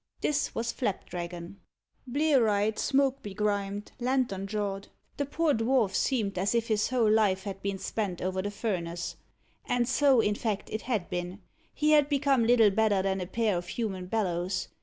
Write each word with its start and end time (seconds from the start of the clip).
This 0.21 0.55
was 0.55 0.71
Flapdragon. 0.71 1.57
Blear 2.07 2.47
eyed, 2.49 2.79
smoke 2.79 3.21
begrimed, 3.21 3.91
lantern 3.99 4.47
jawed, 4.47 4.87
the 5.17 5.27
poor 5.27 5.53
dwarf 5.53 5.93
seemed 5.93 6.39
as 6.39 6.55
if 6.55 6.69
his 6.69 6.87
whole 6.87 7.07
life 7.07 7.43
had 7.43 7.61
been 7.61 7.77
spent 7.77 8.19
over 8.19 8.41
the 8.41 8.49
furnace. 8.49 9.15
And 9.67 9.87
so, 9.87 10.19
in 10.19 10.33
fact, 10.33 10.71
it 10.71 10.81
had 10.81 11.07
been. 11.11 11.39
He 11.71 11.91
had 11.91 12.09
become 12.09 12.47
little 12.47 12.71
better 12.71 13.03
than 13.03 13.21
a 13.21 13.27
pair 13.27 13.55
of 13.55 13.67
human 13.67 14.07
bellows. 14.07 14.69